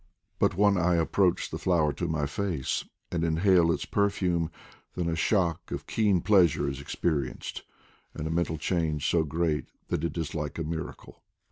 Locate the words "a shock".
5.07-5.69